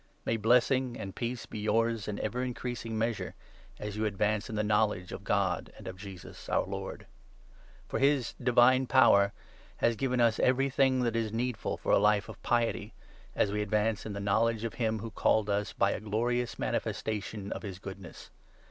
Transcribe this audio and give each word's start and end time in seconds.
May 0.25 0.35
blessing 0.35 0.97
and 0.97 1.13
peace 1.15 1.45
be 1.45 1.59
yours 1.59 2.07
in 2.07 2.17
ever 2.21 2.41
increasing 2.41 2.97
measure, 2.97 3.35
2 3.79 3.83
as 3.83 3.97
you 3.97 4.05
advance 4.05 4.49
in 4.49 4.55
the 4.55 4.63
knowledge 4.63 5.11
of 5.11 5.23
God 5.23 5.71
and 5.77 5.87
of 5.87 5.95
Jesus, 5.95 6.49
our 6.49 6.65
Lord. 6.65 7.05
For 7.87 7.99
his 7.99 8.33
divine 8.41 8.87
power 8.87 9.31
has 9.77 9.95
given 9.95 10.19
us 10.19 10.39
everything 10.39 11.01
3 11.01 11.01
Christian 11.01 11.03
that 11.03 11.15
is 11.27 11.31
needful 11.31 11.77
for 11.77 11.91
a 11.91 11.99
life 11.99 12.27
of 12.29 12.41
piety, 12.41 12.95
as 13.35 13.51
we 13.51 13.61
advance 13.61 13.99
Pr'andee8 14.01 14.05
m 14.07 14.13
the 14.13 14.19
knowledge 14.21 14.63
of 14.63 14.73
him 14.73 14.97
who 14.97 15.11
called 15.11 15.51
us 15.51 15.71
by 15.71 15.91
a 15.91 15.99
Christian 15.99 16.09
glorious 16.09 16.57
manifestation 16.57 17.51
of 17.51 17.61
his 17.61 17.77
goodness. 17.77 18.31